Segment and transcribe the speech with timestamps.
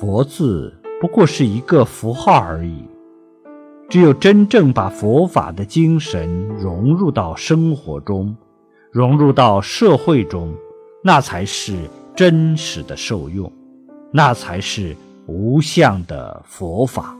[0.00, 2.84] 佛字不过是一个符号而已。
[3.90, 8.34] 只有真正把佛法的精神融入到生活中
[8.90, 10.54] 融入到社会中
[11.04, 11.76] 那才是
[12.16, 13.52] 真实的受用
[14.10, 14.96] 那才是
[15.26, 17.14] 无相的佛法。